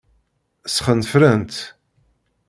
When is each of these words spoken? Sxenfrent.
Sxenfrent. 0.67 1.53